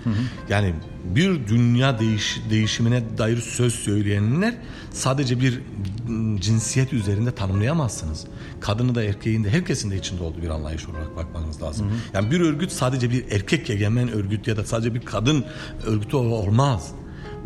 Yani 0.48 0.74
bir 1.04 1.46
dünya 1.46 1.98
değiş, 1.98 2.40
değişimine 2.50 3.02
dair 3.18 3.36
söz 3.36 3.74
söyleyenler 3.74 4.54
sadece 4.92 5.40
bir 5.40 5.60
mm, 6.08 6.36
cinsiyet 6.40 6.92
üzerinde 6.92 7.34
tanımlayamazsınız. 7.34 8.24
Kadını 8.60 8.94
da 8.94 9.02
erkeğin 9.02 9.44
de 9.44 9.50
herkesin 9.50 9.90
de 9.90 9.96
içinde 9.96 10.22
olduğu 10.22 10.42
bir 10.42 10.48
anlayış 10.50 10.88
olarak 10.88 11.16
bakmanız 11.16 11.62
lazım. 11.62 11.92
Yani 12.14 12.30
bir 12.30 12.40
örgüt 12.40 12.72
sadece 12.72 13.10
bir 13.10 13.24
erkek 13.32 13.70
egemen 13.70 14.08
örgüt 14.12 14.48
ya 14.48 14.56
da 14.56 14.64
sadece 14.64 14.94
bir 14.94 15.00
kadın 15.00 15.44
örgütü 15.86 16.16
ol- 16.16 16.30
olmaz. 16.30 16.90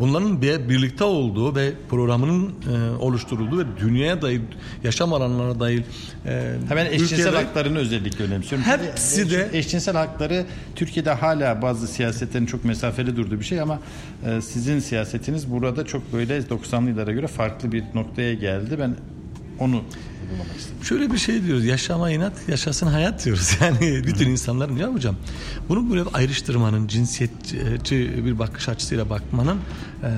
Bunların 0.01 0.41
bir 0.41 0.69
birlikte 0.69 1.03
olduğu 1.03 1.55
ve 1.55 1.71
programının 1.89 2.49
e, 2.49 2.95
oluşturulduğu 2.99 3.59
ve 3.59 3.63
dünyaya 3.79 4.21
dair 4.21 4.41
yaşam 4.83 5.13
alanlarına 5.13 5.59
dair 5.59 5.83
e, 6.25 6.53
Hemen 6.67 6.85
eşcinsel 6.85 7.17
ülkeler- 7.27 7.33
haklarını 7.43 7.77
özellikle 7.77 8.23
önemsiyorum. 8.25 8.67
Hepsi 8.67 9.31
de- 9.31 9.49
eşcinsel 9.53 9.95
hakları 9.95 10.45
Türkiye'de 10.75 11.11
hala 11.11 11.61
bazı 11.61 11.87
siyasetlerin 11.87 12.45
çok 12.45 12.65
mesafeli 12.65 13.15
durduğu 13.15 13.39
bir 13.39 13.45
şey 13.45 13.61
ama 13.61 13.79
e, 14.25 14.41
sizin 14.41 14.79
siyasetiniz 14.79 15.51
burada 15.51 15.85
çok 15.85 16.13
böyle 16.13 16.37
90'lı 16.39 16.89
yıllara 16.89 17.11
göre 17.11 17.27
farklı 17.27 17.71
bir 17.71 17.83
noktaya 17.95 18.33
geldi. 18.33 18.75
Ben 18.79 18.95
onu 19.59 19.81
vurgulamak 20.31 20.57
istedim. 20.57 20.83
Şöyle 20.83 21.11
bir 21.11 21.17
şey 21.17 21.43
diyoruz. 21.43 21.65
Yaşama 21.65 22.11
inat, 22.11 22.33
yaşasın 22.47 22.87
hayat 22.87 23.25
diyoruz. 23.25 23.57
Yani 23.61 24.03
bütün 24.07 24.29
insanların 24.29 24.75
ya 24.75 24.93
hocam 24.93 25.15
bunu 25.69 25.89
böyle 25.91 26.09
ayrıştırmanın, 26.13 26.87
cinsiyetçi 26.87 28.25
bir 28.25 28.39
bakış 28.39 28.69
açısıyla 28.69 29.09
bakmanın 29.09 29.57
e, 30.03 30.09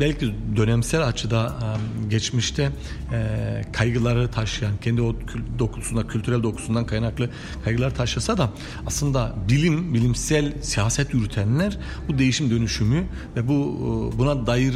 belki 0.00 0.34
dönemsel 0.56 1.06
açıda 1.06 1.46
e, 1.46 2.08
geçmişte 2.08 2.70
e, 3.12 3.62
kaygıları 3.72 4.30
taşıyan, 4.30 4.76
kendi 4.76 5.02
o 5.02 5.16
dokusunda, 5.58 6.06
kültürel 6.06 6.42
dokusundan 6.42 6.86
kaynaklı 6.86 7.30
kaygılar 7.64 7.94
taşısa 7.94 8.38
da 8.38 8.50
aslında 8.86 9.34
bilim, 9.48 9.94
bilimsel 9.94 10.52
siyaset 10.62 11.14
yürütenler 11.14 11.78
bu 12.08 12.18
değişim 12.18 12.50
dönüşümü 12.50 13.04
ve 13.36 13.48
bu 13.48 13.52
e, 13.54 14.18
buna 14.18 14.46
dair 14.46 14.74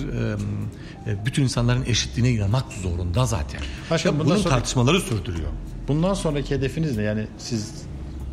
bütün 1.26 1.42
insanların 1.42 1.84
eşitliğine 1.86 2.30
inanmak 2.30 2.72
zorunda 2.72 3.26
zaten. 3.26 3.60
Başkan, 3.90 4.18
bunun 4.18 4.36
sonra- 4.36 4.54
tartışmaları 4.54 5.00
sürdürüyor. 5.00 5.48
Bundan 5.88 6.14
sonraki 6.14 6.54
hedefiniz 6.54 6.96
ne? 6.96 7.02
Yani 7.02 7.26
siz 7.38 7.72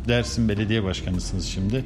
Dersim 0.08 0.48
Belediye 0.48 0.84
Başkanısınız 0.84 1.44
şimdi. 1.46 1.84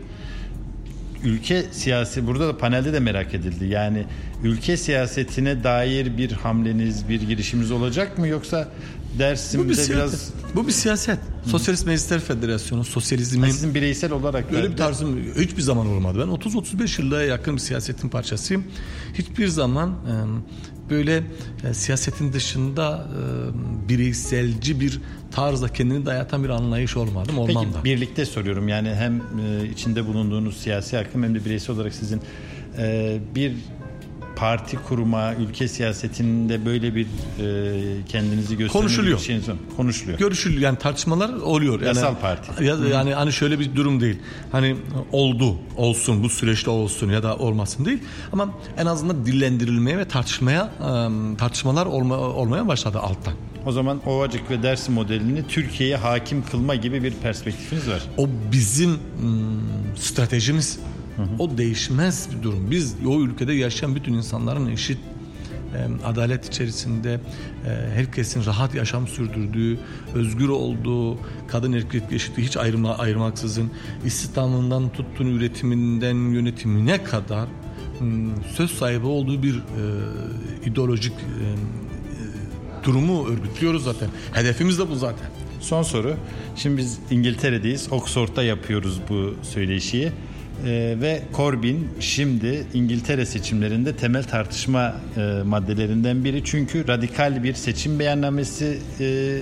Ülke 1.24 1.62
siyasi 1.62 2.26
burada 2.26 2.48
da 2.48 2.58
panelde 2.58 2.92
de 2.92 3.00
merak 3.00 3.34
edildi. 3.34 3.64
Yani 3.64 4.04
ülke 4.44 4.76
siyasetine 4.76 5.64
dair 5.64 6.18
bir 6.18 6.32
hamleniz, 6.32 7.08
bir 7.08 7.22
girişiminiz 7.22 7.70
olacak 7.70 8.18
mı 8.18 8.28
yoksa 8.28 8.68
Bu 9.14 9.18
Dersim'de 9.18 9.68
bir 9.68 9.74
siyaset. 9.74 9.96
biraz 9.96 10.32
Bu 10.54 10.66
bir 10.66 10.72
siyaset. 10.72 11.18
Sosyalist 11.46 11.86
Meclisler 11.86 12.20
Federasyonu, 12.20 12.84
sosyalizmin 12.84 13.50
sizin 13.50 13.74
bireysel 13.74 14.12
olarak 14.12 14.52
Öyle 14.52 14.70
bir 14.70 14.76
tarzım 14.76 15.20
hiçbir 15.38 15.62
zaman 15.62 15.86
olmadı. 15.86 16.18
Ben 16.18 16.50
30-35 16.50 17.02
yıllığa 17.02 17.22
yakın 17.22 17.54
bir 17.54 17.60
siyasetin 17.60 18.08
parçasıyım. 18.08 18.64
Hiçbir 19.14 19.48
zaman 19.48 19.94
böyle 20.90 21.22
e, 21.70 21.74
siyasetin 21.74 22.32
dışında 22.32 23.06
bireyselci 23.88 24.80
bir 24.80 25.00
tarzda 25.30 25.68
kendini 25.68 26.06
dayatan 26.06 26.44
bir 26.44 26.48
anlayış 26.48 26.96
olmadım. 26.96 27.38
Olmam 27.38 27.64
Peki 27.64 27.78
da. 27.78 27.84
birlikte 27.84 28.24
soruyorum 28.24 28.68
yani 28.68 28.94
hem 28.94 29.16
e, 29.16 29.68
içinde 29.72 30.06
bulunduğunuz 30.06 30.56
siyasi 30.56 30.98
akım 30.98 31.22
hem 31.22 31.34
de 31.34 31.44
bireysel 31.44 31.76
olarak 31.76 31.94
sizin 31.94 32.20
e, 32.78 33.18
bir 33.34 33.52
parti 34.36 34.76
kurma, 34.76 35.34
ülke 35.34 35.68
siyasetinde 35.68 36.66
böyle 36.66 36.94
bir 36.94 37.04
e, 37.04 38.04
kendinizi 38.08 38.56
gösterme 38.56 38.82
Konuşuluyor. 38.82 39.18
bir 39.18 39.24
şeyiniz 39.24 39.48
var 39.48 39.52
mı? 39.52 39.60
Konuşuluyor. 39.76 40.18
Görüşülüyor 40.18 40.62
yani 40.62 40.78
tartışmalar 40.78 41.34
oluyor. 41.34 41.74
Yani, 41.74 41.86
Yasal 41.86 42.14
parti. 42.14 42.64
Ya, 42.64 42.76
yani 42.92 43.14
hani 43.14 43.32
şöyle 43.32 43.60
bir 43.60 43.76
durum 43.76 44.00
değil. 44.00 44.18
Hani 44.52 44.76
oldu, 45.12 45.56
olsun, 45.76 46.22
bu 46.22 46.28
süreçte 46.28 46.70
olsun 46.70 47.10
ya 47.10 47.22
da 47.22 47.36
olmasın 47.36 47.84
değil. 47.84 47.98
Ama 48.32 48.48
en 48.78 48.86
azından 48.86 49.26
dillendirilmeye 49.26 49.98
ve 49.98 50.08
tartışmaya 50.08 50.70
tartışmalar 51.38 51.86
olma, 51.86 52.18
olmaya 52.18 52.68
başladı 52.68 52.98
alttan. 52.98 53.34
O 53.66 53.72
zaman 53.72 54.08
Ovacık 54.08 54.50
ve 54.50 54.62
Dersim 54.62 54.94
modelini 54.94 55.46
Türkiye'ye 55.48 55.96
hakim 55.96 56.44
kılma 56.44 56.74
gibi 56.74 57.02
bir 57.02 57.12
perspektifiniz 57.12 57.88
var. 57.88 58.02
O 58.18 58.28
bizim 58.52 58.90
ım, 58.90 59.62
stratejimiz. 59.96 60.78
O 61.38 61.58
değişmez 61.58 62.28
bir 62.32 62.42
durum. 62.42 62.70
Biz 62.70 62.96
o 63.06 63.20
ülkede 63.20 63.52
yaşayan 63.52 63.94
bütün 63.94 64.12
insanların 64.12 64.66
eşit 64.66 64.98
e, 65.74 66.06
adalet 66.06 66.48
içerisinde 66.48 67.20
e, 67.66 67.68
herkesin 67.94 68.46
rahat 68.46 68.74
yaşam 68.74 69.08
sürdürdüğü, 69.08 69.78
özgür 70.14 70.48
olduğu, 70.48 71.18
kadın 71.48 71.72
erkek 71.72 72.02
eşitliği 72.12 72.46
hiç 72.48 72.56
ayrıma, 72.56 72.98
ayırmaksızın 72.98 73.70
istihdamından 74.04 74.92
tuttuğun 74.92 75.26
üretiminden 75.26 76.14
yönetimine 76.14 77.04
kadar 77.04 77.48
ım, 78.00 78.32
söz 78.56 78.70
sahibi 78.70 79.06
olduğu 79.06 79.42
bir 79.42 79.54
e, 79.54 79.60
ideolojik 80.64 81.12
e, 81.12 81.16
e, 81.16 82.84
durumu 82.84 83.26
örgütlüyoruz 83.26 83.84
zaten. 83.84 84.08
Hedefimiz 84.32 84.78
de 84.78 84.90
bu 84.90 84.96
zaten. 84.96 85.26
Son 85.60 85.82
soru. 85.82 86.16
Şimdi 86.56 86.76
biz 86.76 86.98
İngiltere'deyiz. 87.10 87.88
Oxford'da 87.90 88.42
yapıyoruz 88.42 89.00
bu 89.08 89.34
söyleşiyi. 89.42 90.12
Ee, 90.66 90.94
ve 91.00 91.22
Corbyn 91.36 91.76
şimdi 92.00 92.66
İngiltere 92.74 93.26
seçimlerinde 93.26 93.96
temel 93.96 94.24
tartışma 94.24 94.96
e, 95.16 95.20
maddelerinden 95.44 96.24
biri. 96.24 96.44
Çünkü 96.44 96.88
radikal 96.88 97.42
bir 97.42 97.54
seçim 97.54 97.98
beyannamesi 97.98 98.78
e, 99.00 99.38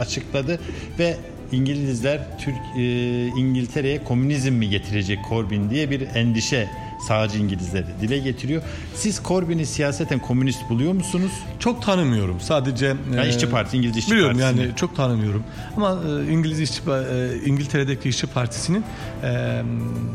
açıkladı 0.00 0.60
ve 0.98 1.16
İngilizler 1.52 2.38
Türk 2.38 2.78
e, 2.78 3.26
İngiltere'ye 3.26 4.04
komünizm 4.04 4.52
mi 4.52 4.70
getirecek 4.70 5.18
Corbyn 5.28 5.70
diye 5.70 5.90
bir 5.90 6.00
endişe 6.14 6.68
sağcı 7.08 7.38
İngilizler 7.38 7.84
dile 8.00 8.18
getiriyor. 8.18 8.62
Siz 8.94 9.20
Corbyn'i 9.24 9.66
siyaseten 9.66 10.18
komünist 10.18 10.70
buluyor 10.70 10.92
musunuz? 10.92 11.32
Çok 11.58 11.82
tanımıyorum. 11.82 12.40
Sadece 12.40 12.86
Ya 13.16 13.24
e, 13.24 13.28
İşçi 13.28 13.50
Parti, 13.50 13.76
İngiliz 13.76 13.96
İşçi 13.96 14.12
biliyorum 14.12 14.38
Partisi'ni. 14.38 14.64
yani 14.66 14.76
çok 14.76 14.96
tanımıyorum. 14.96 15.42
Ama 15.76 15.98
e, 16.28 16.32
İngiliz 16.32 16.60
İşçi 16.60 16.80
e, 16.90 17.28
İngiltere'deki 17.46 18.08
İşçi 18.08 18.26
Partisi'nin 18.26 18.84
e, 19.22 19.62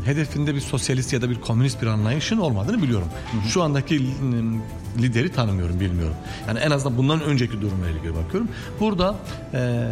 hedefinde 0.05 0.55
bir 0.55 0.61
sosyalist 0.61 1.13
ya 1.13 1.21
da 1.21 1.29
bir 1.29 1.41
komünist 1.41 1.81
bir 1.81 1.87
anlayışın 1.87 2.37
olmadığını 2.37 2.81
biliyorum. 2.81 3.07
Şu 3.47 3.63
andaki 3.63 3.95
e, 3.95 3.99
lideri 5.01 5.31
tanımıyorum, 5.31 5.79
bilmiyorum. 5.79 6.15
Yani 6.47 6.59
en 6.59 6.71
azından 6.71 6.97
bundan 6.97 7.21
önceki 7.21 7.61
durumla 7.61 7.89
ilgili 7.89 8.15
bakıyorum. 8.15 8.49
Burada 8.79 9.15
e, 9.53 9.85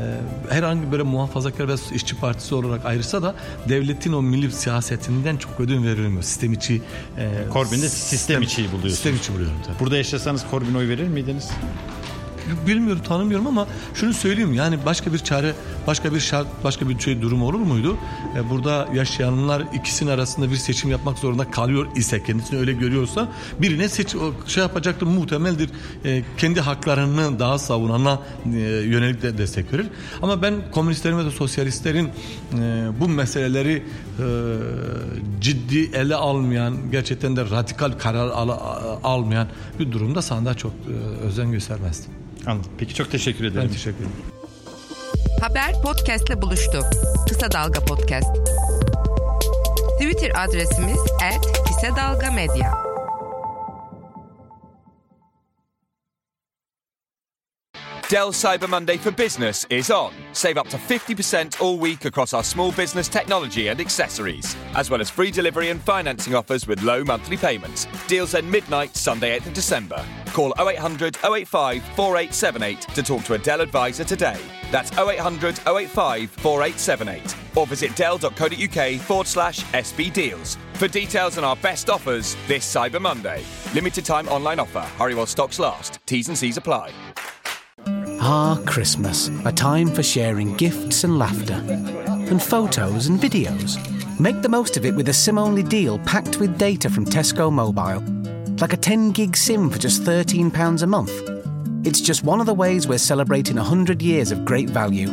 herhangi 0.49 0.91
böyle 0.91 1.03
muhafazakar 1.03 1.67
ve 1.67 1.73
işçi 1.95 2.15
partisi 2.15 2.55
olarak 2.55 2.85
ayrılsa 2.85 3.23
da 3.23 3.35
devletin 3.69 4.13
o 4.13 4.21
milli 4.21 4.51
siyasetinden 4.51 5.37
çok 5.37 5.59
ödün 5.59 5.83
verilmiyor. 5.83 6.23
Sistem 6.23 6.53
içi 6.53 6.81
e, 7.17 7.29
Corbyn'de 7.53 7.89
sistem 7.89 8.41
içi 8.41 8.61
buluyorsunuz. 8.61 8.93
Sistem 8.93 9.15
içi 9.15 9.33
buluyorum 9.33 9.57
tabii. 9.65 9.79
Burada 9.79 9.97
yaşasanız 9.97 10.45
Corbyn'e 10.51 10.77
oy 10.77 10.89
verir 10.89 11.07
miydiniz? 11.07 11.49
Bilmiyorum 12.67 13.01
tanımıyorum 13.07 13.47
ama 13.47 13.67
şunu 13.93 14.13
söyleyeyim 14.13 14.53
yani 14.53 14.85
başka 14.85 15.13
bir 15.13 15.17
çare 15.19 15.53
başka 15.87 16.13
bir 16.13 16.19
şart 16.19 16.47
başka 16.63 16.89
bir 16.89 16.99
şey 16.99 17.21
durum 17.21 17.43
olur 17.43 17.59
muydu? 17.59 17.97
E, 18.37 18.49
burada 18.49 18.87
yaşayanlar 18.93 19.63
ikisinin 19.73 20.09
arasında 20.09 20.51
bir 20.51 20.55
seçim 20.55 20.91
yapmak 20.91 21.17
zorunda 21.17 21.51
kalıyor 21.51 21.87
ise 21.95 22.23
kendisini 22.23 22.59
öyle 22.59 22.73
görüyorsa 22.73 23.27
birine 23.59 23.89
seç 23.89 24.15
şey 24.47 24.63
yapacaktır 24.63 25.07
muhtemeldir 25.07 25.69
e, 26.05 26.23
kendi 26.37 26.61
haklarını 26.61 27.39
daha 27.39 27.57
savunana 27.57 28.19
e, 28.45 28.59
yönelik 28.59 29.21
de 29.21 29.37
destek 29.37 29.73
verir. 29.73 29.87
Ama 30.21 30.41
ben 30.41 30.53
komünistlerin 30.71 31.17
ve 31.17 31.25
de 31.25 31.31
sosyalistlerin 31.31 32.09
e, 32.53 32.87
bu 32.99 33.07
meseleleri 33.09 33.83
e, 34.19 35.41
ciddi 35.41 35.95
ele 35.97 36.15
almayan 36.15 36.91
gerçekten 36.91 37.35
de 37.35 37.41
radikal 37.49 37.91
karar 37.91 38.27
al- 38.29 38.99
almayan 39.03 39.47
bir 39.79 39.91
durumda 39.91 40.21
sandığa 40.21 40.53
çok 40.53 40.71
e, 40.71 41.25
özen 41.25 41.51
göstermezdim. 41.51 42.11
Anladım. 42.45 42.71
Peki 42.77 42.93
çok 42.95 43.11
teşekkür 43.11 43.45
ederim. 43.45 43.61
Ben 43.67 43.73
teşekkür 43.73 43.97
ederim. 43.97 44.11
Haber 45.41 45.81
podcastle 45.81 46.41
buluştu. 46.41 46.79
Kısa 47.29 47.51
Dalga 47.51 47.79
Podcast. 47.79 48.27
Twitter 49.99 50.31
adresimiz 50.45 50.99
@kısadalgamedya. 51.67 52.86
Dell 58.09 58.31
Cyber 58.31 58.69
Monday 58.69 58.95
for 58.95 59.11
Business 59.11 59.65
is 59.69 59.91
on. 59.91 60.13
Save 60.31 60.57
up 60.57 60.69
to 60.69 60.77
50% 60.77 61.59
all 61.59 61.77
week 61.77 62.05
across 62.05 62.33
our 62.33 62.41
small 62.43 62.71
business 62.71 63.09
technology 63.09 63.67
and 63.67 63.81
accessories, 63.81 64.55
as 64.75 64.89
well 64.89 65.01
as 65.01 65.09
free 65.09 65.29
delivery 65.29 65.71
and 65.71 65.81
financing 65.81 66.33
offers 66.33 66.67
with 66.67 66.81
low 66.83 67.03
monthly 67.03 67.35
payments. 67.35 67.85
Deals 68.07 68.33
end 68.33 68.49
midnight, 68.49 68.95
Sunday, 68.95 69.37
8th 69.37 69.47
of 69.47 69.53
December. 69.53 70.05
Call 70.27 70.53
0800 70.57 71.17
085 71.17 71.83
4878 71.83 72.81
to 72.95 73.03
talk 73.03 73.25
to 73.25 73.33
a 73.33 73.37
Dell 73.37 73.59
advisor 73.59 74.05
today. 74.05 74.39
That's 74.71 74.97
0800 74.97 75.59
085 75.67 76.29
4878. 76.29 77.35
Or 77.57 77.67
visit 77.67 77.93
dell.co.uk 77.97 79.01
forward 79.01 79.27
slash 79.27 79.63
SB 79.65 80.13
Deals. 80.13 80.57
For 80.75 80.87
details 80.87 81.37
on 81.37 81.43
our 81.43 81.57
best 81.57 81.89
offers 81.89 82.37
this 82.47 82.73
Cyber 82.73 83.01
Monday. 83.01 83.43
Limited 83.73 84.05
time 84.05 84.29
online 84.29 84.61
offer. 84.61 84.79
Hurry 84.79 85.13
while 85.13 85.25
stocks 85.25 85.59
last. 85.59 85.99
T's 86.05 86.29
and 86.29 86.37
C's 86.37 86.55
apply. 86.55 86.93
Ah, 88.29 88.59
Christmas, 88.65 89.29
a 89.45 89.53
time 89.53 89.87
for 89.87 90.03
sharing 90.03 90.53
gifts 90.57 91.05
and 91.05 91.17
laughter, 91.17 91.63
and 92.29 92.43
photos 92.43 93.07
and 93.07 93.17
videos. 93.17 93.79
Make 94.19 94.41
the 94.41 94.49
most 94.49 94.75
of 94.75 94.83
it 94.83 94.93
with 94.93 95.07
a 95.07 95.13
SIM 95.13 95.37
only 95.37 95.63
deal 95.63 95.97
packed 95.99 96.37
with 96.37 96.57
data 96.57 96.89
from 96.89 97.05
Tesco 97.05 97.49
Mobile. 97.49 98.03
Like 98.59 98.73
a 98.73 98.75
10 98.75 99.11
gig 99.11 99.37
SIM 99.37 99.69
for 99.69 99.79
just 99.79 100.01
£13 100.03 100.81
a 100.81 100.87
month. 100.87 101.13
It's 101.87 102.01
just 102.01 102.25
one 102.25 102.41
of 102.41 102.47
the 102.47 102.53
ways 102.53 102.85
we're 102.85 102.97
celebrating 102.97 103.55
100 103.55 104.01
years 104.01 104.33
of 104.33 104.43
great 104.43 104.69
value. 104.69 105.07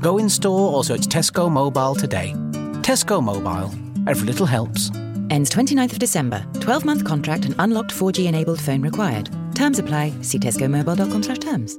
Go 0.00 0.18
in 0.18 0.28
store 0.28 0.74
or 0.74 0.82
search 0.82 1.02
Tesco 1.02 1.48
Mobile 1.48 1.94
today. 1.94 2.32
Tesco 2.82 3.22
Mobile, 3.22 3.72
every 4.08 4.26
little 4.26 4.46
helps. 4.46 4.90
Ends 5.30 5.48
29th 5.48 5.92
of 5.92 6.00
December. 6.00 6.44
12 6.58 6.84
month 6.84 7.04
contract 7.04 7.44
and 7.44 7.54
unlocked 7.60 7.92
4G 7.92 8.26
enabled 8.26 8.60
phone 8.60 8.82
required. 8.82 9.30
Terms 9.54 9.78
apply. 9.78 10.12
See 10.22 10.40
tescomobile.com 10.40 11.22
slash 11.22 11.38
terms. 11.38 11.78